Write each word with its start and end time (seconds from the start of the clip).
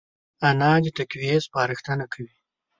انا 0.47 0.71
د 0.83 0.85
تقوی 0.97 1.31
سپارښتنه 1.45 2.05
کوي 2.13 2.33